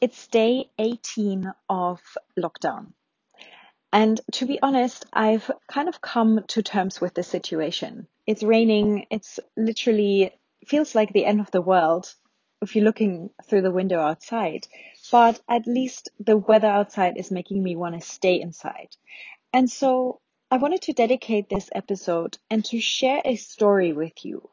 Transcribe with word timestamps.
It's 0.00 0.28
day 0.28 0.70
18 0.78 1.52
of 1.68 2.00
lockdown. 2.38 2.92
And 3.92 4.20
to 4.34 4.46
be 4.46 4.60
honest, 4.62 5.06
I've 5.12 5.50
kind 5.66 5.88
of 5.88 6.00
come 6.00 6.44
to 6.48 6.62
terms 6.62 7.00
with 7.00 7.14
the 7.14 7.24
situation. 7.24 8.06
It's 8.24 8.44
raining. 8.44 9.06
It's 9.10 9.40
literally 9.56 10.32
feels 10.68 10.94
like 10.94 11.12
the 11.12 11.24
end 11.24 11.40
of 11.40 11.50
the 11.50 11.62
world 11.62 12.14
if 12.62 12.76
you're 12.76 12.84
looking 12.84 13.30
through 13.44 13.62
the 13.62 13.72
window 13.72 13.98
outside. 13.98 14.68
But 15.10 15.40
at 15.48 15.66
least 15.66 16.10
the 16.20 16.36
weather 16.36 16.68
outside 16.68 17.16
is 17.16 17.32
making 17.32 17.60
me 17.60 17.74
want 17.74 17.96
to 17.96 18.00
stay 18.00 18.40
inside. 18.40 18.94
And 19.52 19.68
so 19.68 20.20
I 20.48 20.58
wanted 20.58 20.82
to 20.82 20.92
dedicate 20.92 21.48
this 21.48 21.70
episode 21.74 22.38
and 22.50 22.64
to 22.66 22.80
share 22.80 23.22
a 23.24 23.34
story 23.34 23.92
with 23.92 24.24
you 24.24 24.48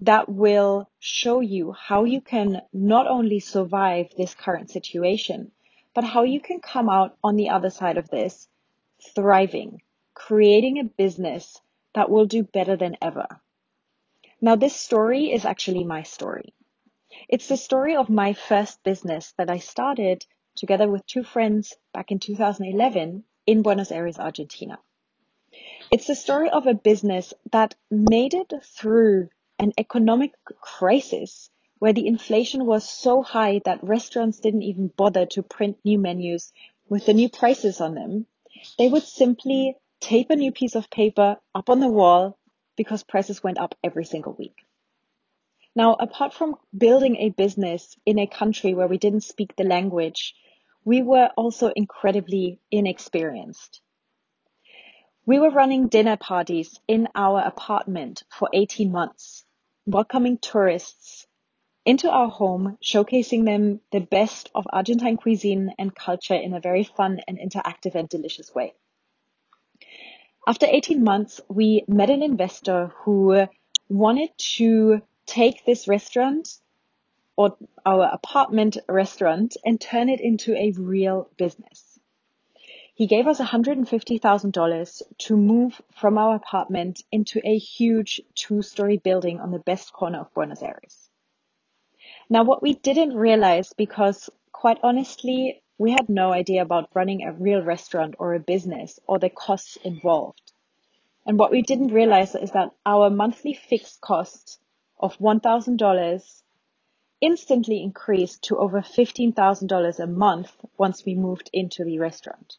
that 0.00 0.28
will 0.28 0.90
show 0.98 1.40
you 1.40 1.72
how 1.72 2.04
you 2.04 2.20
can 2.20 2.60
not 2.72 3.06
only 3.06 3.40
survive 3.40 4.06
this 4.16 4.34
current 4.34 4.70
situation, 4.70 5.50
but 5.94 6.04
how 6.04 6.22
you 6.22 6.40
can 6.40 6.60
come 6.60 6.88
out 6.88 7.16
on 7.24 7.36
the 7.36 7.48
other 7.48 7.70
side 7.70 7.96
of 7.96 8.08
this 8.10 8.48
thriving, 9.14 9.80
creating 10.14 10.78
a 10.78 10.84
business 10.84 11.60
that 11.94 12.10
will 12.10 12.26
do 12.26 12.42
better 12.42 12.76
than 12.76 12.96
ever. 13.00 13.26
Now, 14.40 14.56
this 14.56 14.76
story 14.76 15.32
is 15.32 15.46
actually 15.46 15.84
my 15.84 16.02
story. 16.02 16.52
It's 17.28 17.48
the 17.48 17.56
story 17.56 17.96
of 17.96 18.10
my 18.10 18.34
first 18.34 18.82
business 18.82 19.32
that 19.38 19.50
I 19.50 19.58
started 19.58 20.26
together 20.54 20.88
with 20.88 21.06
two 21.06 21.24
friends 21.24 21.74
back 21.94 22.10
in 22.10 22.18
2011 22.18 23.24
in 23.46 23.62
Buenos 23.62 23.90
Aires, 23.90 24.18
Argentina. 24.18 24.78
It's 25.90 26.06
the 26.06 26.14
story 26.14 26.50
of 26.50 26.66
a 26.66 26.74
business 26.74 27.32
that 27.52 27.74
made 27.90 28.34
it 28.34 28.52
through 28.62 29.30
an 29.58 29.72
economic 29.78 30.32
crisis 30.60 31.50
where 31.78 31.92
the 31.92 32.06
inflation 32.06 32.66
was 32.66 32.88
so 32.88 33.22
high 33.22 33.60
that 33.64 33.82
restaurants 33.82 34.40
didn't 34.40 34.62
even 34.62 34.88
bother 34.88 35.26
to 35.26 35.42
print 35.42 35.78
new 35.84 35.98
menus 35.98 36.52
with 36.88 37.06
the 37.06 37.14
new 37.14 37.28
prices 37.28 37.80
on 37.80 37.94
them. 37.94 38.26
They 38.78 38.88
would 38.88 39.02
simply 39.02 39.76
tape 40.00 40.30
a 40.30 40.36
new 40.36 40.52
piece 40.52 40.74
of 40.74 40.90
paper 40.90 41.38
up 41.54 41.70
on 41.70 41.80
the 41.80 41.88
wall 41.88 42.38
because 42.76 43.02
prices 43.02 43.42
went 43.42 43.58
up 43.58 43.74
every 43.82 44.04
single 44.04 44.34
week. 44.34 44.56
Now, 45.74 45.94
apart 45.94 46.32
from 46.32 46.56
building 46.76 47.16
a 47.16 47.30
business 47.30 47.96
in 48.06 48.18
a 48.18 48.26
country 48.26 48.74
where 48.74 48.88
we 48.88 48.98
didn't 48.98 49.24
speak 49.24 49.56
the 49.56 49.64
language, 49.64 50.34
we 50.84 51.02
were 51.02 51.30
also 51.36 51.72
incredibly 51.74 52.60
inexperienced. 52.70 53.80
We 55.26 55.38
were 55.40 55.50
running 55.50 55.88
dinner 55.88 56.16
parties 56.16 56.78
in 56.86 57.08
our 57.14 57.40
apartment 57.40 58.22
for 58.30 58.48
18 58.52 58.92
months 58.92 59.44
welcoming 59.86 60.38
tourists 60.38 61.26
into 61.84 62.10
our 62.10 62.28
home, 62.28 62.76
showcasing 62.82 63.44
them 63.44 63.80
the 63.92 64.00
best 64.00 64.50
of 64.54 64.66
Argentine 64.70 65.16
cuisine 65.16 65.72
and 65.78 65.94
culture 65.94 66.34
in 66.34 66.52
a 66.52 66.60
very 66.60 66.82
fun 66.82 67.20
and 67.28 67.38
interactive 67.38 67.94
and 67.94 68.08
delicious 68.08 68.52
way. 68.52 68.74
After 70.46 70.66
18 70.68 71.02
months, 71.02 71.40
we 71.48 71.84
met 71.86 72.10
an 72.10 72.22
investor 72.22 72.92
who 73.04 73.46
wanted 73.88 74.30
to 74.56 75.00
take 75.26 75.64
this 75.64 75.86
restaurant 75.86 76.48
or 77.36 77.56
our 77.84 78.10
apartment 78.12 78.78
restaurant 78.88 79.56
and 79.64 79.80
turn 79.80 80.08
it 80.08 80.20
into 80.20 80.54
a 80.54 80.72
real 80.72 81.28
business. 81.36 81.95
He 82.96 83.06
gave 83.06 83.26
us 83.26 83.38
$150,000 83.38 85.02
to 85.18 85.36
move 85.36 85.82
from 85.94 86.16
our 86.16 86.34
apartment 86.34 87.02
into 87.12 87.42
a 87.44 87.58
huge 87.58 88.22
two 88.34 88.62
story 88.62 88.96
building 88.96 89.38
on 89.38 89.50
the 89.50 89.58
best 89.58 89.92
corner 89.92 90.20
of 90.20 90.32
Buenos 90.32 90.62
Aires. 90.62 91.10
Now, 92.30 92.42
what 92.44 92.62
we 92.62 92.72
didn't 92.72 93.14
realize, 93.14 93.74
because 93.74 94.30
quite 94.50 94.78
honestly, 94.82 95.62
we 95.76 95.90
had 95.90 96.08
no 96.08 96.32
idea 96.32 96.62
about 96.62 96.88
running 96.94 97.22
a 97.22 97.34
real 97.34 97.62
restaurant 97.62 98.14
or 98.18 98.32
a 98.32 98.40
business 98.40 98.98
or 99.06 99.18
the 99.18 99.28
costs 99.28 99.76
involved. 99.84 100.52
And 101.26 101.38
what 101.38 101.50
we 101.50 101.60
didn't 101.60 101.92
realize 101.92 102.34
is 102.34 102.52
that 102.52 102.70
our 102.86 103.10
monthly 103.10 103.52
fixed 103.52 104.00
cost 104.00 104.58
of 104.98 105.18
$1,000 105.18 106.42
instantly 107.20 107.82
increased 107.82 108.44
to 108.44 108.56
over 108.56 108.80
$15,000 108.80 109.98
a 110.00 110.06
month 110.06 110.56
once 110.78 111.04
we 111.04 111.14
moved 111.14 111.50
into 111.52 111.84
the 111.84 111.98
restaurant. 111.98 112.56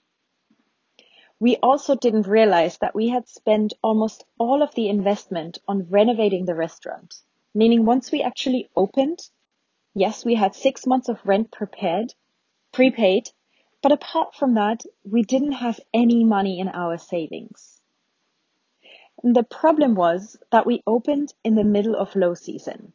We 1.39 1.57
also 1.57 1.95
didn't 1.95 2.25
realize 2.25 2.79
that 2.79 2.95
we 2.95 3.09
had 3.09 3.27
spent 3.27 3.73
almost 3.83 4.25
all 4.39 4.63
of 4.63 4.73
the 4.73 4.89
investment 4.89 5.59
on 5.67 5.87
renovating 5.89 6.45
the 6.45 6.55
restaurant, 6.55 7.21
meaning 7.53 7.85
once 7.85 8.11
we 8.11 8.23
actually 8.23 8.69
opened, 8.75 9.19
yes, 9.93 10.25
we 10.25 10.33
had 10.33 10.55
six 10.55 10.87
months 10.87 11.09
of 11.09 11.23
rent 11.25 11.51
prepared, 11.51 12.15
prepaid, 12.71 13.29
but 13.83 13.91
apart 13.91 14.33
from 14.33 14.55
that, 14.55 14.81
we 15.03 15.21
didn't 15.21 15.51
have 15.53 15.79
any 15.93 16.23
money 16.23 16.59
in 16.59 16.69
our 16.69 16.97
savings. 16.97 17.81
And 19.23 19.35
the 19.35 19.43
problem 19.43 19.93
was 19.93 20.37
that 20.51 20.65
we 20.65 20.81
opened 20.87 21.33
in 21.43 21.55
the 21.55 21.63
middle 21.63 21.95
of 21.95 22.15
low 22.15 22.33
season. 22.33 22.93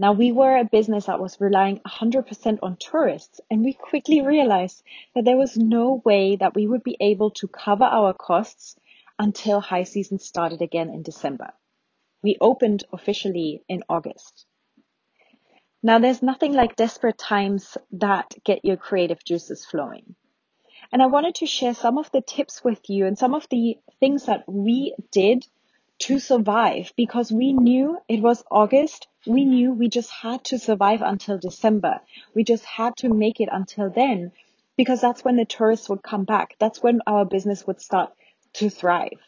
Now 0.00 0.14
we 0.14 0.32
were 0.32 0.56
a 0.56 0.64
business 0.64 1.04
that 1.04 1.20
was 1.20 1.38
relying 1.42 1.80
100% 1.80 2.60
on 2.62 2.78
tourists 2.78 3.38
and 3.50 3.62
we 3.62 3.74
quickly 3.74 4.22
realized 4.22 4.82
that 5.14 5.26
there 5.26 5.36
was 5.36 5.58
no 5.58 6.00
way 6.06 6.36
that 6.36 6.54
we 6.54 6.66
would 6.66 6.82
be 6.82 6.96
able 7.00 7.32
to 7.32 7.46
cover 7.46 7.84
our 7.84 8.14
costs 8.14 8.76
until 9.18 9.60
high 9.60 9.82
season 9.82 10.18
started 10.18 10.62
again 10.62 10.88
in 10.88 11.02
December. 11.02 11.52
We 12.22 12.38
opened 12.40 12.84
officially 12.94 13.62
in 13.68 13.84
August. 13.90 14.46
Now 15.82 15.98
there's 15.98 16.22
nothing 16.22 16.54
like 16.54 16.76
desperate 16.76 17.18
times 17.18 17.76
that 17.92 18.32
get 18.42 18.64
your 18.64 18.78
creative 18.78 19.22
juices 19.22 19.66
flowing. 19.66 20.14
And 20.90 21.02
I 21.02 21.08
wanted 21.08 21.34
to 21.34 21.46
share 21.46 21.74
some 21.74 21.98
of 21.98 22.10
the 22.10 22.22
tips 22.22 22.64
with 22.64 22.88
you 22.88 23.04
and 23.04 23.18
some 23.18 23.34
of 23.34 23.46
the 23.50 23.76
things 24.00 24.24
that 24.24 24.44
we 24.48 24.94
did 25.10 25.46
to 25.98 26.18
survive 26.18 26.90
because 26.96 27.30
we 27.30 27.52
knew 27.52 27.98
it 28.08 28.22
was 28.22 28.42
August. 28.50 29.08
We 29.26 29.44
knew 29.44 29.72
we 29.72 29.88
just 29.88 30.10
had 30.10 30.44
to 30.44 30.58
survive 30.58 31.02
until 31.02 31.38
December. 31.38 32.00
We 32.34 32.44
just 32.44 32.64
had 32.64 32.96
to 32.98 33.08
make 33.08 33.40
it 33.40 33.48
until 33.52 33.90
then 33.90 34.32
because 34.76 35.00
that's 35.00 35.22
when 35.24 35.36
the 35.36 35.44
tourists 35.44 35.88
would 35.88 36.02
come 36.02 36.24
back. 36.24 36.56
That's 36.58 36.82
when 36.82 37.00
our 37.06 37.24
business 37.24 37.66
would 37.66 37.80
start 37.80 38.12
to 38.54 38.70
thrive. 38.70 39.18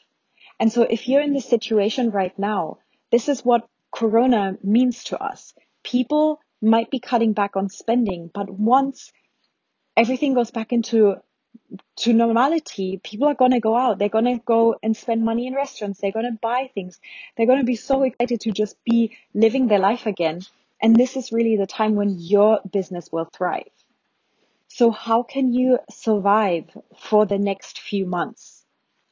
And 0.59 0.73
so 0.73 0.83
if 0.83 1.09
you're 1.09 1.21
in 1.21 1.35
this 1.35 1.49
situation 1.49 2.11
right 2.11 2.37
now, 2.39 2.79
this 3.11 3.29
is 3.29 3.45
what 3.45 3.69
Corona 3.91 4.57
means 4.63 5.05
to 5.05 5.23
us. 5.23 5.55
People 5.83 6.41
might 6.63 6.91
be 6.91 7.01
cutting 7.01 7.33
back 7.33 7.57
on 7.57 7.69
spending, 7.69 8.31
but 8.33 8.49
once 8.49 9.13
everything 9.97 10.35
goes 10.35 10.51
back 10.51 10.73
into 10.73 11.17
to 11.97 12.13
normality, 12.13 13.01
people 13.03 13.29
are 13.29 13.35
going 13.35 13.53
to 13.53 13.61
go 13.61 13.77
out. 13.77 13.99
They're 13.99 14.09
going 14.09 14.25
to 14.25 14.43
go 14.45 14.77
and 14.83 14.97
spend 14.97 15.25
money 15.25 15.47
in 15.47 15.55
restaurants. 15.55 16.01
They're 16.01 16.13
going 16.13 16.31
to 16.31 16.39
buy 16.41 16.71
things. 16.75 17.01
They're 17.37 17.47
going 17.47 17.61
to 17.61 17.65
be 17.65 17.77
so 17.77 18.03
excited 18.03 18.41
to 18.43 18.53
just 18.53 18.83
be 18.85 19.17
living 19.35 19.69
their 19.69 19.79
life 19.79 20.07
again. 20.07 20.41
And 20.81 20.97
this 20.97 21.17
is 21.17 21.33
really 21.33 21.57
the 21.57 21.67
time 21.67 21.95
when 21.95 22.17
your 22.19 22.61
business 22.71 23.11
will 23.13 23.27
thrive. 23.27 23.71
So 24.69 24.91
how 24.91 25.23
can 25.23 25.53
you 25.53 25.79
survive 25.91 26.65
for 26.99 27.27
the 27.27 27.39
next 27.39 27.79
few 27.79 28.07
months 28.07 28.65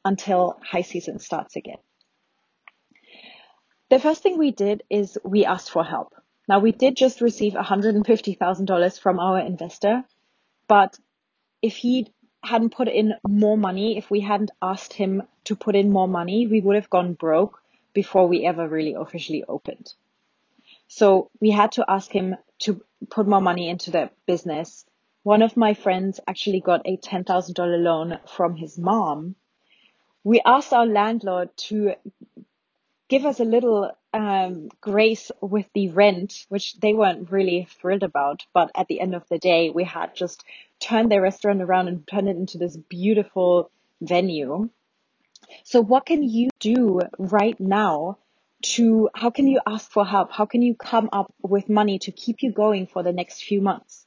until 0.03 0.59
high 0.63 0.81
season 0.81 1.19
starts 1.19 1.55
again? 1.55 1.77
The 3.89 3.99
first 3.99 4.23
thing 4.23 4.37
we 4.37 4.51
did 4.51 4.83
is 4.89 5.17
we 5.23 5.45
asked 5.45 5.69
for 5.69 5.83
help. 5.83 6.15
Now 6.47 6.59
we 6.59 6.71
did 6.71 6.97
just 6.97 7.21
receive 7.21 7.53
$150,000 7.53 8.99
from 8.99 9.19
our 9.19 9.39
investor, 9.39 10.03
but 10.67 10.97
if 11.61 11.75
he 11.75 12.11
hadn't 12.43 12.75
put 12.75 12.87
in 12.87 13.13
more 13.27 13.57
money, 13.57 13.97
if 13.97 14.09
we 14.09 14.19
hadn't 14.19 14.51
asked 14.61 14.93
him 14.93 15.23
to 15.45 15.55
put 15.55 15.75
in 15.75 15.91
more 15.91 16.07
money, 16.07 16.47
we 16.47 16.61
would 16.61 16.75
have 16.75 16.89
gone 16.89 17.13
broke 17.13 17.61
before 17.93 18.27
we 18.27 18.45
ever 18.45 18.67
really 18.67 18.93
officially 18.93 19.43
opened. 19.47 19.93
So 20.87 21.29
we 21.39 21.51
had 21.51 21.73
to 21.73 21.85
ask 21.87 22.11
him 22.11 22.35
to 22.59 22.81
put 23.09 23.27
more 23.27 23.41
money 23.41 23.69
into 23.69 23.91
the 23.91 24.09
business. 24.25 24.85
One 25.23 25.41
of 25.41 25.55
my 25.55 25.73
friends 25.73 26.19
actually 26.27 26.61
got 26.61 26.81
a 26.85 26.97
$10,000 26.97 27.83
loan 27.83 28.19
from 28.35 28.55
his 28.55 28.77
mom. 28.77 29.35
We 30.23 30.41
asked 30.45 30.73
our 30.73 30.85
landlord 30.85 31.55
to 31.67 31.93
give 33.07 33.25
us 33.25 33.39
a 33.39 33.45
little 33.45 33.91
um, 34.13 34.69
grace 34.81 35.31
with 35.41 35.67
the 35.73 35.89
rent, 35.89 36.45
which 36.49 36.79
they 36.79 36.93
weren't 36.93 37.31
really 37.31 37.67
thrilled 37.79 38.03
about. 38.03 38.45
But 38.53 38.71
at 38.75 38.87
the 38.87 38.99
end 38.99 39.15
of 39.15 39.27
the 39.29 39.39
day, 39.39 39.69
we 39.69 39.83
had 39.83 40.15
just 40.15 40.43
turned 40.79 41.11
their 41.11 41.21
restaurant 41.21 41.61
around 41.61 41.87
and 41.87 42.07
turned 42.07 42.27
it 42.27 42.35
into 42.35 42.57
this 42.57 42.75
beautiful 42.75 43.71
venue. 44.01 44.69
So 45.63 45.81
what 45.81 46.05
can 46.05 46.23
you 46.23 46.49
do 46.59 47.01
right 47.17 47.59
now 47.59 48.17
to, 48.63 49.09
how 49.13 49.29
can 49.29 49.47
you 49.47 49.59
ask 49.65 49.91
for 49.91 50.05
help? 50.05 50.31
How 50.31 50.45
can 50.45 50.61
you 50.61 50.75
come 50.75 51.09
up 51.11 51.33
with 51.41 51.69
money 51.69 51.99
to 51.99 52.11
keep 52.11 52.43
you 52.43 52.51
going 52.51 52.87
for 52.87 53.03
the 53.03 53.11
next 53.11 53.43
few 53.43 53.61
months? 53.61 54.05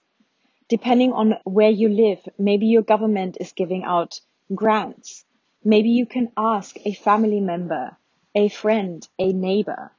Depending 0.69 1.13
on 1.13 1.35
where 1.45 1.71
you 1.71 1.89
live, 1.89 2.21
maybe 2.39 2.67
your 2.67 2.83
government 2.83 3.37
is 3.41 3.53
giving 3.53 3.85
out 3.85 4.21
grants. 4.55 5.25
Maybe 5.63 5.91
you 5.91 6.07
can 6.07 6.31
ask 6.37 6.77
a 6.85 6.95
family 6.95 7.41
member 7.41 7.97
a 8.35 8.49
friend, 8.49 9.07
a 9.19 9.33
neighbor. 9.33 9.93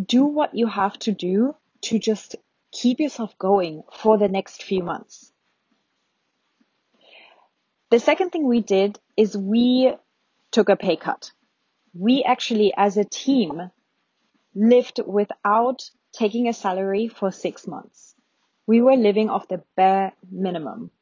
Do 0.00 0.24
what 0.24 0.54
you 0.54 0.66
have 0.66 0.98
to 1.00 1.12
do 1.12 1.54
to 1.82 1.98
just 1.98 2.36
keep 2.72 3.00
yourself 3.00 3.36
going 3.38 3.82
for 3.92 4.18
the 4.18 4.28
next 4.28 4.62
few 4.62 4.82
months. 4.82 5.32
The 7.90 7.98
second 7.98 8.30
thing 8.30 8.46
we 8.46 8.60
did 8.60 8.98
is 9.16 9.36
we 9.36 9.92
took 10.52 10.68
a 10.68 10.76
pay 10.76 10.96
cut. 10.96 11.32
We 11.92 12.22
actually, 12.22 12.72
as 12.76 12.96
a 12.96 13.04
team, 13.04 13.70
lived 14.54 15.00
without 15.04 15.90
taking 16.12 16.48
a 16.48 16.52
salary 16.52 17.08
for 17.08 17.32
six 17.32 17.66
months. 17.66 18.14
We 18.66 18.80
were 18.80 18.96
living 18.96 19.28
off 19.28 19.48
the 19.48 19.62
bare 19.76 20.12
minimum. 20.30 20.92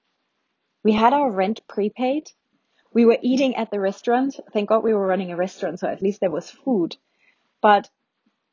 We 0.82 0.92
had 0.92 1.12
our 1.12 1.30
rent 1.30 1.60
prepaid. 1.68 2.30
We 2.92 3.04
were 3.04 3.18
eating 3.22 3.56
at 3.56 3.70
the 3.70 3.80
restaurant. 3.80 4.38
Thank 4.52 4.68
God 4.68 4.82
we 4.82 4.94
were 4.94 5.06
running 5.06 5.30
a 5.30 5.36
restaurant, 5.36 5.80
so 5.80 5.88
at 5.88 6.02
least 6.02 6.20
there 6.20 6.30
was 6.30 6.50
food. 6.50 6.96
But 7.60 7.90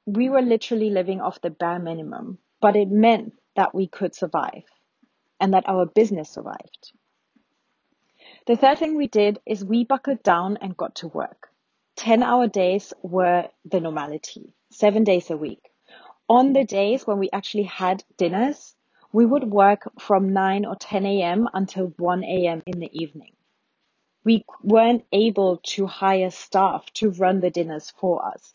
we 0.05 0.29
were 0.29 0.41
literally 0.41 0.89
living 0.89 1.21
off 1.21 1.41
the 1.41 1.49
bare 1.49 1.79
minimum. 1.79 2.39
But 2.61 2.75
it 2.75 2.89
meant 2.89 3.33
that 3.55 3.73
we 3.73 3.87
could 3.87 4.15
survive 4.15 4.63
and 5.39 5.53
that 5.53 5.67
our 5.67 5.85
business 5.85 6.29
survived. 6.29 6.91
The 8.47 8.55
third 8.55 8.79
thing 8.79 8.95
we 8.95 9.07
did 9.07 9.39
is 9.45 9.65
we 9.65 9.83
buckled 9.83 10.23
down 10.23 10.57
and 10.61 10.77
got 10.77 10.95
to 10.95 11.07
work. 11.07 11.49
10 11.95 12.21
hour 12.23 12.47
days 12.47 12.93
were 13.01 13.49
the 13.63 13.79
normality, 13.79 14.53
seven 14.69 15.03
days 15.03 15.29
a 15.29 15.37
week. 15.37 15.71
On 16.27 16.53
the 16.53 16.65
days 16.65 17.07
when 17.07 17.19
we 17.19 17.29
actually 17.31 17.63
had 17.63 18.03
dinners, 18.17 18.75
we 19.13 19.25
would 19.25 19.45
work 19.45 19.89
from 19.99 20.33
9 20.33 20.65
or 20.65 20.75
10 20.75 21.05
a.m. 21.05 21.47
until 21.53 21.93
1 21.97 22.23
a.m. 22.23 22.61
in 22.65 22.79
the 22.79 22.89
evening. 22.91 23.31
We 24.25 24.43
weren't 24.63 25.05
able 25.13 25.57
to 25.75 25.85
hire 25.85 26.31
staff 26.31 26.85
to 26.95 27.11
run 27.11 27.39
the 27.39 27.51
dinners 27.51 27.93
for 27.97 28.25
us. 28.25 28.53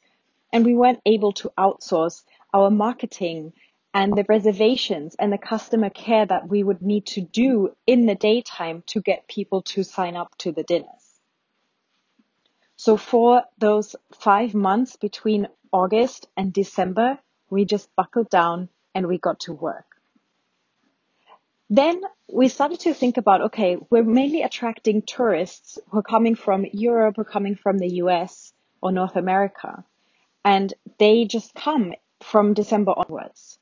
And 0.52 0.64
we 0.64 0.74
weren't 0.74 1.00
able 1.06 1.32
to 1.34 1.52
outsource 1.56 2.24
our 2.52 2.70
marketing 2.70 3.52
and 3.94 4.16
the 4.16 4.26
reservations 4.28 5.16
and 5.18 5.32
the 5.32 5.38
customer 5.38 5.90
care 5.90 6.26
that 6.26 6.48
we 6.48 6.62
would 6.62 6.82
need 6.82 7.06
to 7.06 7.20
do 7.20 7.74
in 7.86 8.06
the 8.06 8.14
daytime 8.14 8.82
to 8.86 9.00
get 9.00 9.28
people 9.28 9.62
to 9.62 9.82
sign 9.82 10.16
up 10.16 10.36
to 10.38 10.52
the 10.52 10.62
dinners. 10.62 11.20
So 12.76 12.96
for 12.96 13.44
those 13.58 13.94
five 14.12 14.54
months 14.54 14.96
between 14.96 15.48
August 15.72 16.28
and 16.36 16.52
December, 16.52 17.18
we 17.50 17.64
just 17.64 17.94
buckled 17.94 18.30
down 18.30 18.68
and 18.94 19.06
we 19.06 19.18
got 19.18 19.40
to 19.40 19.52
work. 19.52 19.89
Then 21.72 22.02
we 22.28 22.48
started 22.48 22.80
to 22.80 22.94
think 22.94 23.16
about, 23.16 23.42
okay, 23.42 23.76
we're 23.90 24.02
mainly 24.02 24.42
attracting 24.42 25.02
tourists 25.02 25.78
who 25.88 26.00
are 26.00 26.02
coming 26.02 26.34
from 26.34 26.66
Europe 26.72 27.16
or 27.16 27.24
coming 27.24 27.54
from 27.54 27.78
the 27.78 27.94
US 28.02 28.52
or 28.82 28.90
North 28.90 29.14
America. 29.14 29.84
And 30.44 30.74
they 30.98 31.26
just 31.26 31.54
come 31.54 31.94
from 32.24 32.54
December 32.54 32.92
onwards. 32.96 33.60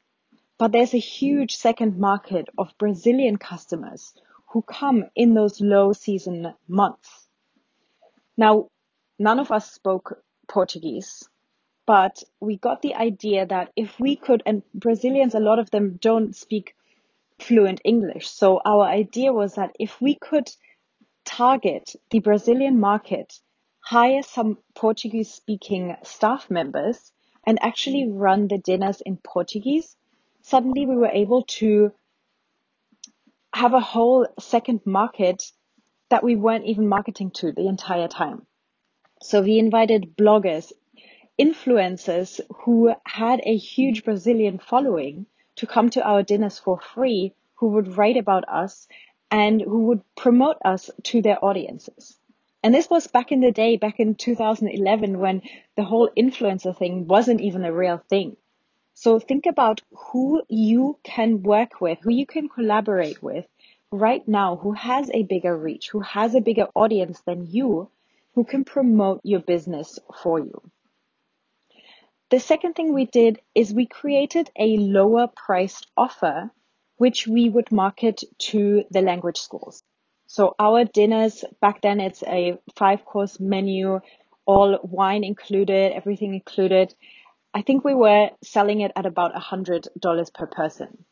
But 0.56 0.72
there's 0.72 0.94
a 0.94 0.98
huge 0.98 1.56
second 1.56 1.98
market 1.98 2.48
of 2.56 2.72
Brazilian 2.78 3.36
customers 3.36 4.14
who 4.48 4.62
come 4.62 5.04
in 5.14 5.34
those 5.34 5.60
low 5.60 5.92
season 5.92 6.54
months. 6.66 7.28
Now, 8.38 8.68
none 9.18 9.38
of 9.38 9.52
us 9.52 9.70
spoke 9.70 10.22
Portuguese, 10.48 11.28
but 11.84 12.22
we 12.40 12.56
got 12.56 12.80
the 12.80 12.94
idea 12.94 13.44
that 13.44 13.70
if 13.76 14.00
we 14.00 14.16
could, 14.16 14.42
and 14.46 14.62
Brazilians, 14.72 15.34
a 15.34 15.40
lot 15.40 15.58
of 15.58 15.70
them 15.70 15.98
don't 16.00 16.34
speak 16.34 16.74
fluent 17.38 17.80
English. 17.84 18.28
So 18.28 18.60
our 18.64 18.84
idea 18.84 19.32
was 19.32 19.54
that 19.54 19.74
if 19.78 20.00
we 20.00 20.14
could 20.14 20.50
target 21.24 21.94
the 22.10 22.20
Brazilian 22.20 22.80
market, 22.80 23.38
hire 23.80 24.22
some 24.22 24.58
Portuguese 24.74 25.30
speaking 25.32 25.96
staff 26.02 26.50
members 26.50 27.12
and 27.46 27.58
actually 27.62 28.08
run 28.08 28.48
the 28.48 28.58
dinners 28.58 29.00
in 29.00 29.16
Portuguese, 29.16 29.96
suddenly 30.42 30.86
we 30.86 30.96
were 30.96 31.10
able 31.12 31.44
to 31.44 31.92
have 33.52 33.74
a 33.74 33.80
whole 33.80 34.26
second 34.38 34.80
market 34.84 35.50
that 36.10 36.24
we 36.24 36.36
weren't 36.36 36.66
even 36.66 36.88
marketing 36.88 37.30
to 37.30 37.52
the 37.52 37.66
entire 37.66 38.08
time. 38.08 38.46
So 39.22 39.42
we 39.42 39.58
invited 39.58 40.16
bloggers, 40.16 40.72
influencers 41.38 42.40
who 42.62 42.94
had 43.04 43.40
a 43.44 43.56
huge 43.56 44.04
Brazilian 44.04 44.58
following 44.58 45.26
to 45.58 45.66
come 45.66 45.90
to 45.90 46.02
our 46.02 46.22
dinners 46.22 46.58
for 46.58 46.80
free, 46.80 47.34
who 47.56 47.68
would 47.68 47.96
write 47.96 48.16
about 48.16 48.48
us 48.48 48.88
and 49.30 49.60
who 49.60 49.86
would 49.86 50.02
promote 50.16 50.56
us 50.64 50.90
to 51.04 51.22
their 51.22 51.44
audiences. 51.44 52.16
And 52.62 52.74
this 52.74 52.90
was 52.90 53.06
back 53.06 53.30
in 53.30 53.40
the 53.40 53.52
day, 53.52 53.76
back 53.76 54.00
in 54.00 54.14
2011, 54.14 55.18
when 55.18 55.42
the 55.76 55.84
whole 55.84 56.10
influencer 56.16 56.76
thing 56.76 57.06
wasn't 57.06 57.40
even 57.40 57.64
a 57.64 57.72
real 57.72 57.98
thing. 58.08 58.36
So 58.94 59.20
think 59.20 59.46
about 59.46 59.80
who 59.92 60.42
you 60.48 60.98
can 61.04 61.42
work 61.42 61.80
with, 61.80 61.98
who 62.02 62.10
you 62.10 62.26
can 62.26 62.48
collaborate 62.48 63.22
with 63.22 63.46
right 63.92 64.26
now, 64.26 64.56
who 64.56 64.72
has 64.72 65.08
a 65.14 65.22
bigger 65.22 65.56
reach, 65.56 65.88
who 65.90 66.00
has 66.00 66.34
a 66.34 66.40
bigger 66.40 66.66
audience 66.74 67.20
than 67.20 67.46
you, 67.46 67.88
who 68.34 68.44
can 68.44 68.64
promote 68.64 69.20
your 69.22 69.40
business 69.40 69.98
for 70.22 70.40
you. 70.40 70.60
The 72.30 72.40
second 72.40 72.74
thing 72.74 72.92
we 72.92 73.06
did 73.06 73.40
is 73.54 73.72
we 73.72 73.86
created 73.86 74.50
a 74.54 74.76
lower 74.76 75.28
priced 75.28 75.86
offer, 75.96 76.50
which 76.98 77.26
we 77.26 77.48
would 77.48 77.72
market 77.72 78.22
to 78.50 78.84
the 78.90 79.00
language 79.00 79.38
schools. 79.38 79.82
So 80.26 80.54
our 80.58 80.84
dinners 80.84 81.42
back 81.62 81.80
then, 81.80 82.00
it's 82.00 82.22
a 82.22 82.58
five 82.76 83.06
course 83.06 83.40
menu, 83.40 84.00
all 84.44 84.78
wine 84.82 85.24
included, 85.24 85.92
everything 85.92 86.34
included. 86.34 86.94
I 87.54 87.62
think 87.62 87.82
we 87.82 87.94
were 87.94 88.28
selling 88.42 88.82
it 88.82 88.92
at 88.94 89.06
about 89.06 89.34
a 89.34 89.40
$100 89.40 90.34
per 90.34 90.46
person. 90.46 91.06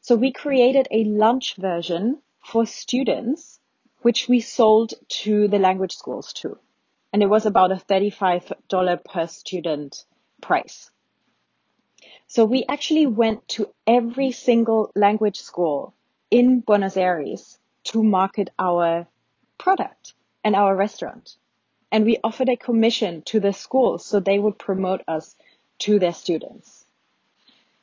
So 0.00 0.14
we 0.14 0.30
created 0.30 0.86
a 0.92 1.02
lunch 1.02 1.56
version 1.56 2.22
for 2.38 2.66
students, 2.66 3.58
which 4.02 4.28
we 4.28 4.38
sold 4.38 4.94
to 5.22 5.48
the 5.48 5.58
language 5.58 5.96
schools 5.96 6.32
too. 6.32 6.56
And 7.12 7.20
it 7.20 7.28
was 7.28 7.46
about 7.46 7.72
a 7.72 7.82
$35 7.90 9.04
per 9.04 9.26
student 9.26 10.04
price. 10.42 10.90
So 12.26 12.44
we 12.44 12.64
actually 12.68 13.06
went 13.06 13.48
to 13.48 13.68
every 13.86 14.32
single 14.32 14.90
language 14.94 15.40
school 15.40 15.94
in 16.30 16.60
Buenos 16.60 16.96
Aires 16.96 17.58
to 17.84 18.02
market 18.02 18.50
our 18.58 19.06
product 19.58 20.14
and 20.44 20.56
our 20.56 20.74
restaurant. 20.74 21.36
And 21.90 22.04
we 22.04 22.18
offered 22.24 22.48
a 22.48 22.56
commission 22.56 23.22
to 23.26 23.38
the 23.38 23.52
schools 23.52 24.04
so 24.04 24.18
they 24.18 24.38
would 24.38 24.58
promote 24.58 25.02
us 25.06 25.36
to 25.80 25.98
their 25.98 26.14
students. 26.14 26.86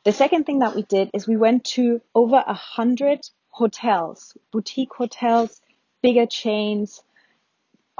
The 0.03 0.11
second 0.13 0.45
thing 0.45 0.59
that 0.59 0.75
we 0.75 0.83
did 0.83 1.11
is 1.13 1.27
we 1.27 1.38
went 1.38 1.63
to 1.75 2.01
over 2.15 2.44
a 2.45 2.53
hundred 2.53 3.29
hotels, 3.50 4.35
boutique 4.51 4.94
hotels, 4.94 5.61
bigger 6.01 6.25
chains, 6.25 7.04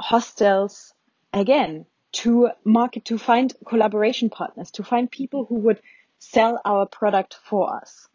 hostels, 0.00 0.94
again, 1.32 1.86
to 2.12 2.50
market, 2.64 3.04
to 3.06 3.18
find 3.18 3.54
collaboration 3.66 4.30
partners, 4.30 4.70
to 4.72 4.82
find 4.82 5.10
people 5.10 5.44
who 5.44 5.56
would 5.56 5.80
sell 6.18 6.60
our 6.64 6.86
product 6.86 7.38
for 7.44 7.74
us. 7.74 8.08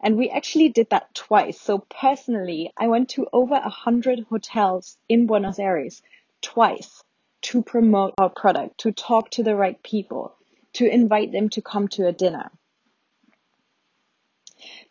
And 0.00 0.16
we 0.16 0.30
actually 0.30 0.70
did 0.70 0.90
that 0.90 1.14
twice. 1.14 1.60
So 1.60 1.78
personally, 1.78 2.72
I 2.76 2.88
went 2.88 3.10
to 3.10 3.28
over 3.32 3.54
a 3.54 3.68
hundred 3.68 4.26
hotels 4.30 4.96
in 5.08 5.26
Buenos 5.26 5.58
Aires 5.58 6.02
twice 6.40 7.04
to 7.42 7.62
promote 7.62 8.14
our 8.18 8.30
product, 8.30 8.78
to 8.78 8.92
talk 8.92 9.30
to 9.30 9.42
the 9.42 9.54
right 9.54 9.82
people, 9.82 10.34
to 10.74 10.86
invite 10.86 11.32
them 11.32 11.48
to 11.50 11.62
come 11.62 11.88
to 11.88 12.06
a 12.06 12.12
dinner. 12.12 12.50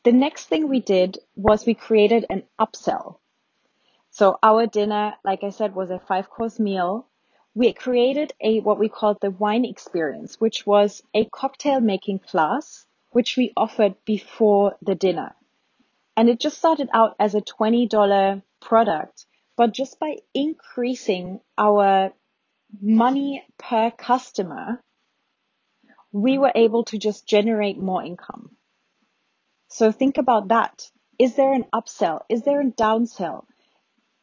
The 0.04 0.12
next 0.12 0.46
thing 0.46 0.68
we 0.68 0.80
did 0.80 1.20
was 1.36 1.66
we 1.66 1.74
created 1.74 2.26
an 2.30 2.44
upsell. 2.60 3.18
So 4.12 4.38
our 4.42 4.66
dinner, 4.66 5.16
like 5.24 5.44
I 5.44 5.50
said, 5.50 5.76
was 5.76 5.90
a 5.90 6.00
five 6.00 6.30
course 6.30 6.60
meal. 6.60 7.08
We 7.56 7.74
created 7.74 8.34
a, 8.42 8.60
what 8.60 8.80
we 8.80 8.90
called 8.90 9.18
the 9.22 9.32
wine 9.32 9.66
experience, 9.66 10.40
which 10.40 10.66
was 10.66 11.02
a 11.14 11.26
cocktail 11.26 11.80
making 11.80 12.20
class, 12.20 12.86
which 13.12 13.36
we 13.38 13.54
offered 13.58 13.96
before 14.06 14.76
the 14.82 14.96
dinner. 14.96 15.36
And 16.16 16.30
it 16.30 16.40
just 16.40 16.58
started 16.58 16.90
out 16.94 17.16
as 17.20 17.36
a 17.36 17.42
$20 17.42 18.44
product, 18.62 19.26
but 19.58 19.74
just 19.74 20.00
by 20.00 20.18
increasing 20.34 21.40
our 21.58 22.14
money 22.82 23.44
per 23.58 23.92
customer, 23.92 24.82
we 26.12 26.38
were 26.38 26.52
able 26.56 26.84
to 26.86 26.98
just 26.98 27.28
generate 27.28 27.78
more 27.78 28.04
income. 28.04 28.56
So 29.70 29.92
think 29.92 30.18
about 30.18 30.50
that. 30.50 30.90
Is 31.18 31.36
there 31.36 31.54
an 31.54 31.66
upsell? 31.74 32.22
Is 32.30 32.44
there 32.44 32.62
a 32.62 32.72
downsell? 32.72 33.46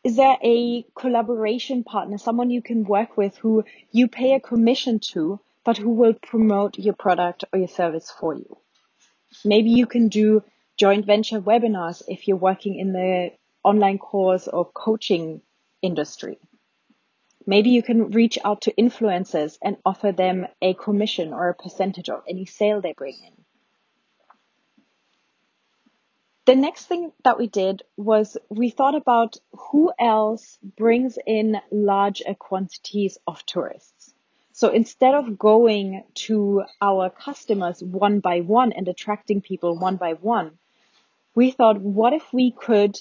Is 0.07 0.15
there 0.15 0.39
a 0.41 0.85
collaboration 0.95 1.83
partner, 1.83 2.17
someone 2.17 2.49
you 2.49 2.63
can 2.63 2.85
work 2.85 3.17
with 3.17 3.37
who 3.39 3.65
you 3.91 4.07
pay 4.07 4.35
a 4.35 4.41
commission 4.41 5.01
to, 5.11 5.41
but 5.65 5.79
who 5.79 5.91
will 5.91 6.15
promote 6.15 6.79
your 6.79 6.95
product 6.95 7.43
or 7.53 7.59
your 7.59 7.67
service 7.67 8.09
for 8.09 8.33
you? 8.33 8.57
Maybe 9.45 9.71
you 9.71 9.85
can 9.85 10.07
do 10.07 10.45
joint 10.77 11.07
venture 11.07 11.41
webinars 11.41 12.05
if 12.07 12.29
you're 12.29 12.37
working 12.37 12.79
in 12.79 12.93
the 12.93 13.33
online 13.65 13.99
course 13.99 14.47
or 14.47 14.67
coaching 14.67 15.43
industry. 15.83 16.39
Maybe 17.45 17.71
you 17.71 17.83
can 17.83 18.13
reach 18.13 18.39
out 18.45 18.61
to 18.63 18.75
influencers 18.75 19.59
and 19.61 19.77
offer 19.85 20.13
them 20.13 20.47
a 20.63 20.75
commission 20.75 21.33
or 21.33 21.49
a 21.49 21.55
percentage 21.55 22.11
of 22.11 22.23
any 22.29 22.47
sale 22.47 22.81
they 22.81 22.93
bring 22.93 23.17
in. 23.27 23.46
The 26.47 26.55
next 26.55 26.87
thing 26.87 27.13
that 27.25 27.39
we 27.39 27.49
did 27.49 27.83
was 27.97 28.37
we 28.49 28.71
thought 28.71 28.95
about 28.95 29.37
who 29.53 29.93
else 29.99 30.59
brings 30.63 31.19
in 31.27 31.61
larger 31.73 32.35
quantities 32.35 33.19
of 33.27 33.45
tourists. 33.47 34.15
So 34.53 34.69
instead 34.69 35.15
of 35.15 35.39
going 35.39 36.05
to 36.27 36.63
our 36.81 37.11
customers 37.11 37.83
one 37.83 38.21
by 38.21 38.41
one 38.41 38.73
and 38.73 38.87
attracting 38.89 39.41
people 39.41 39.77
one 39.77 39.97
by 39.97 40.15
one, 40.15 40.59
we 41.35 41.51
thought, 41.51 41.81
what 41.81 42.13
if 42.13 42.33
we 42.33 42.53
could 42.53 42.97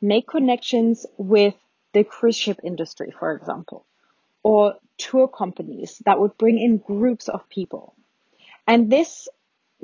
make 0.00 0.28
connections 0.28 1.04
with 1.18 1.54
the 1.94 2.04
cruise 2.04 2.36
ship 2.36 2.60
industry, 2.62 3.12
for 3.18 3.34
example, 3.34 3.86
or 4.42 4.74
tour 4.98 5.26
companies 5.26 6.00
that 6.04 6.20
would 6.20 6.36
bring 6.38 6.58
in 6.58 6.78
groups 6.78 7.28
of 7.28 7.48
people. 7.48 7.94
And 8.66 8.90
this 8.90 9.28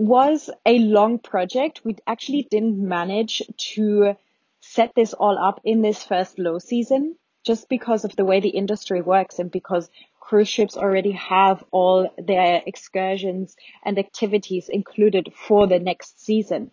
was 0.00 0.48
a 0.64 0.78
long 0.78 1.18
project. 1.18 1.82
We 1.84 1.96
actually 2.06 2.48
didn't 2.50 2.78
manage 2.78 3.42
to 3.74 4.16
set 4.62 4.94
this 4.94 5.12
all 5.12 5.38
up 5.38 5.60
in 5.62 5.82
this 5.82 6.02
first 6.02 6.38
low 6.38 6.58
season 6.58 7.16
just 7.44 7.68
because 7.68 8.06
of 8.06 8.16
the 8.16 8.24
way 8.24 8.40
the 8.40 8.48
industry 8.48 9.02
works 9.02 9.38
and 9.38 9.50
because 9.50 9.90
cruise 10.18 10.48
ships 10.48 10.74
already 10.74 11.12
have 11.12 11.62
all 11.70 12.08
their 12.16 12.62
excursions 12.64 13.56
and 13.84 13.98
activities 13.98 14.70
included 14.70 15.34
for 15.34 15.66
the 15.66 15.78
next 15.78 16.18
season. 16.18 16.70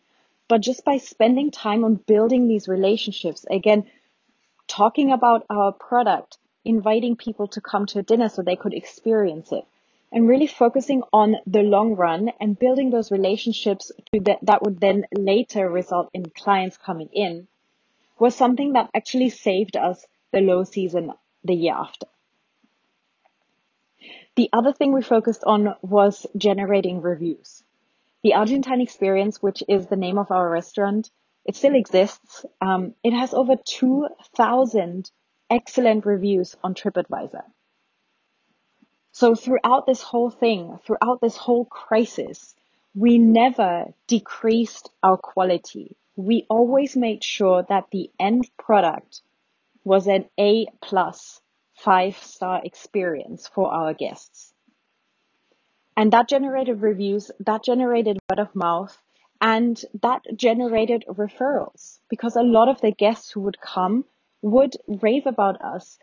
But 0.47 0.61
just 0.61 0.85
by 0.85 0.97
spending 0.97 1.51
time 1.51 1.83
on 1.83 1.95
building 1.95 2.47
these 2.47 2.69
relationships, 2.69 3.45
again, 3.51 3.87
talking 4.69 5.11
about 5.11 5.45
our 5.49 5.73
product, 5.73 6.37
inviting 6.63 7.17
people 7.17 7.49
to 7.49 7.59
come 7.59 7.87
to 7.87 8.03
dinner 8.03 8.29
so 8.29 8.41
they 8.41 8.55
could 8.55 8.73
experience 8.73 9.51
it, 9.51 9.65
and 10.11 10.27
really 10.27 10.47
focusing 10.47 11.03
on 11.11 11.35
the 11.45 11.61
long 11.61 11.95
run 11.95 12.31
and 12.39 12.57
building 12.57 12.89
those 12.89 13.11
relationships 13.11 13.91
that, 14.13 14.39
that 14.41 14.63
would 14.63 14.79
then 14.79 15.05
later 15.11 15.69
result 15.69 16.09
in 16.13 16.25
clients 16.29 16.77
coming 16.77 17.09
in 17.13 17.47
was 18.19 18.35
something 18.35 18.73
that 18.73 18.89
actually 18.95 19.29
saved 19.29 19.75
us 19.75 20.05
the 20.31 20.39
low 20.39 20.63
season 20.63 21.11
the 21.43 21.53
year 21.53 21.73
after. 21.73 22.07
The 24.35 24.49
other 24.53 24.71
thing 24.71 24.93
we 24.93 25.01
focused 25.01 25.43
on 25.45 25.75
was 25.81 26.25
generating 26.37 27.01
reviews. 27.01 27.63
The 28.23 28.35
Argentine 28.35 28.81
Experience, 28.81 29.41
which 29.41 29.63
is 29.67 29.87
the 29.87 29.95
name 29.95 30.17
of 30.17 30.31
our 30.31 30.49
restaurant, 30.49 31.09
it 31.45 31.55
still 31.55 31.75
exists. 31.75 32.45
Um, 32.61 32.93
it 33.03 33.13
has 33.13 33.33
over 33.33 33.55
2,000 33.55 35.11
excellent 35.49 36.05
reviews 36.05 36.55
on 36.63 36.75
TripAdvisor. 36.75 37.43
So 39.19 39.33
throughout 39.33 39.87
this 39.87 40.03
whole 40.03 40.29
thing, 40.29 40.77
throughout 40.85 41.21
this 41.21 41.35
whole 41.35 41.65
crisis, 41.65 42.53
we 42.93 43.17
never 43.17 43.85
decreased 44.05 44.91
our 45.01 45.17
quality. 45.17 45.97
We 46.15 46.45
always 46.51 46.95
made 46.95 47.23
sure 47.23 47.65
that 47.67 47.85
the 47.91 48.11
end 48.19 48.47
product 48.59 49.21
was 49.83 50.05
an 50.05 50.25
A 50.39 50.67
plus 50.83 51.41
five 51.73 52.15
star 52.17 52.61
experience 52.63 53.47
for 53.47 53.73
our 53.73 53.95
guests. 53.95 54.53
And 55.95 56.13
that 56.13 56.29
generated 56.29 56.83
reviews, 56.83 57.31
that 57.39 57.63
generated 57.63 58.19
word 58.29 58.37
of 58.37 58.55
mouth, 58.55 59.01
and 59.41 59.83
that 60.03 60.21
generated 60.35 61.05
referrals 61.09 61.97
because 62.07 62.35
a 62.35 62.43
lot 62.43 62.69
of 62.69 62.81
the 62.81 62.91
guests 62.91 63.31
who 63.31 63.41
would 63.41 63.59
come 63.59 64.05
would 64.43 64.75
rave 64.87 65.25
about 65.25 65.59
us 65.59 65.97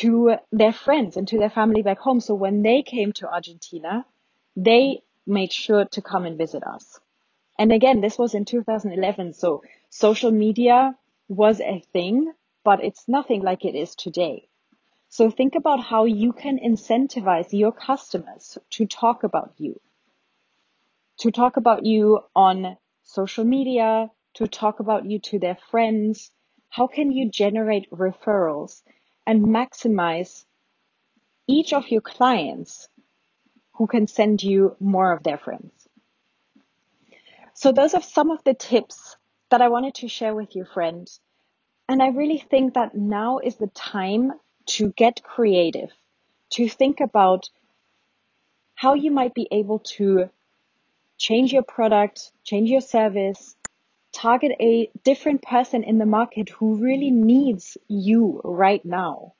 to 0.00 0.36
their 0.52 0.72
friends 0.72 1.16
and 1.16 1.26
to 1.28 1.38
their 1.38 1.50
family 1.50 1.82
back 1.82 1.98
home. 1.98 2.20
So 2.20 2.34
when 2.34 2.62
they 2.62 2.82
came 2.82 3.12
to 3.14 3.28
Argentina, 3.28 4.06
they 4.54 5.02
made 5.26 5.52
sure 5.52 5.86
to 5.86 6.02
come 6.02 6.24
and 6.24 6.38
visit 6.38 6.62
us. 6.62 7.00
And 7.58 7.72
again, 7.72 8.00
this 8.00 8.16
was 8.16 8.34
in 8.34 8.44
2011. 8.44 9.32
So 9.32 9.62
social 9.90 10.30
media 10.30 10.96
was 11.28 11.60
a 11.60 11.82
thing, 11.92 12.32
but 12.64 12.84
it's 12.84 13.08
nothing 13.08 13.42
like 13.42 13.64
it 13.64 13.74
is 13.74 13.96
today. 13.96 14.48
So 15.08 15.30
think 15.30 15.54
about 15.56 15.80
how 15.80 16.04
you 16.04 16.32
can 16.32 16.58
incentivize 16.58 17.48
your 17.50 17.72
customers 17.72 18.56
to 18.70 18.86
talk 18.86 19.24
about 19.24 19.54
you, 19.56 19.80
to 21.20 21.32
talk 21.32 21.56
about 21.56 21.84
you 21.84 22.20
on 22.36 22.76
social 23.02 23.44
media, 23.44 24.10
to 24.34 24.46
talk 24.46 24.78
about 24.78 25.06
you 25.06 25.18
to 25.18 25.38
their 25.38 25.58
friends. 25.70 26.30
How 26.68 26.86
can 26.86 27.10
you 27.10 27.30
generate 27.30 27.90
referrals 27.90 28.82
and 29.28 29.44
maximize 29.44 30.46
each 31.46 31.74
of 31.74 31.90
your 31.90 32.00
clients 32.00 32.88
who 33.74 33.86
can 33.86 34.06
send 34.06 34.42
you 34.42 34.74
more 34.80 35.12
of 35.12 35.22
their 35.22 35.36
friends. 35.36 35.86
So 37.52 37.70
those 37.70 37.92
are 37.92 38.00
some 38.00 38.30
of 38.30 38.42
the 38.44 38.54
tips 38.54 39.16
that 39.50 39.60
I 39.60 39.68
wanted 39.68 39.96
to 39.96 40.08
share 40.08 40.34
with 40.34 40.56
you, 40.56 40.64
friends. 40.64 41.20
And 41.90 42.02
I 42.02 42.08
really 42.08 42.38
think 42.38 42.74
that 42.74 42.94
now 42.94 43.38
is 43.38 43.56
the 43.56 43.66
time 43.68 44.32
to 44.78 44.92
get 44.96 45.22
creative, 45.22 45.90
to 46.52 46.66
think 46.66 47.00
about 47.00 47.50
how 48.74 48.94
you 48.94 49.10
might 49.10 49.34
be 49.34 49.46
able 49.50 49.80
to 49.96 50.30
change 51.18 51.52
your 51.52 51.64
product, 51.64 52.32
change 52.44 52.70
your 52.70 52.80
service, 52.80 53.56
target 54.18 54.50
a 54.60 54.90
different 55.04 55.42
person 55.42 55.84
in 55.84 55.98
the 55.98 56.06
market 56.06 56.48
who 56.48 56.74
really 56.82 57.12
needs 57.12 57.78
you 57.86 58.40
right 58.42 58.84
now. 58.84 59.34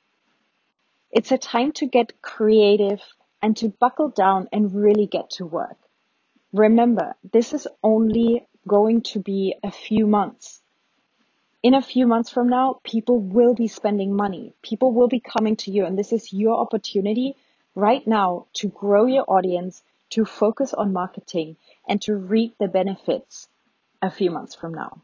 It's 1.11 1.33
a 1.33 1.37
time 1.37 1.73
to 1.73 1.85
get 1.85 2.21
creative 2.21 3.01
and 3.41 3.57
to 3.57 3.67
buckle 3.67 4.07
down 4.07 4.47
and 4.53 4.73
really 4.73 5.05
get 5.05 5.31
to 5.31 5.45
work. 5.45 5.77
Remember, 6.53 7.15
this 7.33 7.53
is 7.53 7.67
only 7.83 8.47
going 8.65 9.01
to 9.01 9.19
be 9.19 9.53
a 9.63 9.71
few 9.71 10.07
months. 10.07 10.61
In 11.61 11.73
a 11.73 11.81
few 11.81 12.07
months 12.07 12.29
from 12.29 12.47
now, 12.47 12.79
people 12.85 13.19
will 13.19 13.53
be 13.53 13.67
spending 13.67 14.15
money. 14.15 14.53
People 14.61 14.93
will 14.93 15.09
be 15.09 15.19
coming 15.19 15.57
to 15.57 15.71
you 15.71 15.85
and 15.85 15.99
this 15.99 16.13
is 16.13 16.31
your 16.31 16.57
opportunity 16.57 17.35
right 17.75 18.07
now 18.07 18.45
to 18.53 18.69
grow 18.69 19.05
your 19.07 19.25
audience, 19.27 19.83
to 20.11 20.23
focus 20.23 20.73
on 20.73 20.93
marketing 20.93 21.57
and 21.85 22.01
to 22.03 22.15
reap 22.15 22.57
the 22.57 22.69
benefits 22.69 23.49
a 24.01 24.11
few 24.11 24.31
months 24.31 24.55
from 24.55 24.73
now. 24.73 25.01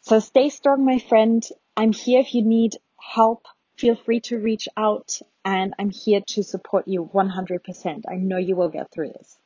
So 0.00 0.20
stay 0.20 0.48
strong, 0.48 0.84
my 0.84 0.98
friend. 0.98 1.46
I'm 1.76 1.92
here 1.92 2.20
if 2.20 2.34
you 2.34 2.42
need 2.42 2.76
help. 2.98 3.46
Feel 3.76 3.94
free 3.94 4.20
to 4.20 4.38
reach 4.38 4.68
out 4.76 5.20
and 5.44 5.74
I'm 5.78 5.90
here 5.90 6.20
to 6.28 6.42
support 6.42 6.88
you 6.88 7.08
100%. 7.14 8.02
I 8.08 8.16
know 8.16 8.38
you 8.38 8.56
will 8.56 8.70
get 8.70 8.90
through 8.90 9.12
this. 9.12 9.38